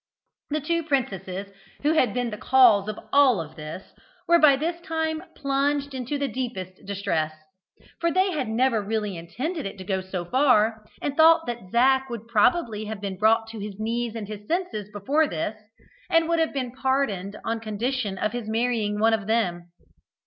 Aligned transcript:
The 0.49 0.61
two 0.61 0.81
princesses 0.81 1.49
who 1.83 1.93
had 1.93 2.11
been 2.11 2.31
the 2.31 2.35
cause 2.37 2.87
of 2.87 2.97
all 3.13 3.47
this 3.49 3.93
were 4.27 4.39
by 4.39 4.55
this 4.55 4.81
time 4.81 5.23
plunged 5.35 5.93
into 5.93 6.17
the 6.17 6.27
deepest 6.27 6.83
distress, 6.87 7.31
for 7.99 8.11
they 8.11 8.31
had 8.31 8.47
never 8.47 8.81
really 8.81 9.15
intended 9.15 9.67
it 9.67 9.77
to 9.77 9.83
go 9.83 10.01
so 10.01 10.25
far, 10.25 10.83
and 11.03 11.15
thought 11.15 11.45
that 11.45 11.69
Zac 11.71 12.09
would 12.09 12.27
probably 12.27 12.85
have 12.85 12.99
been 12.99 13.15
brought 13.19 13.47
to 13.51 13.59
his 13.59 13.79
knees 13.79 14.15
and 14.15 14.27
his 14.27 14.47
senses 14.47 14.89
before 14.89 15.27
this, 15.27 15.55
and 16.09 16.27
would 16.27 16.39
have 16.39 16.51
been 16.51 16.71
pardoned 16.71 17.35
on 17.45 17.59
condition 17.59 18.17
of 18.17 18.31
his 18.33 18.49
marrying 18.49 18.99
one 18.99 19.13
of 19.13 19.27
them. 19.27 19.69